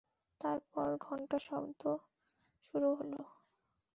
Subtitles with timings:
[0.41, 1.81] তারপর ঘন্টার শব্দ
[2.65, 3.13] শুরু হল।